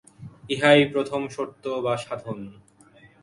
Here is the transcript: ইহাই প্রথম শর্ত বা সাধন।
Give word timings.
ইহাই 0.49 0.81
প্রথম 0.93 1.21
শর্ত 1.27 1.63
বা 1.85 1.93
সাধন। 1.97 2.39